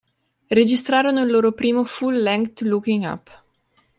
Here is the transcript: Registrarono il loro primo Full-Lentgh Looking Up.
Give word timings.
Registrarono 0.49 1.21
il 1.21 1.29
loro 1.29 1.51
primo 1.51 1.83
Full-Lentgh 1.83 2.61
Looking 2.65 3.03
Up. 3.03 3.43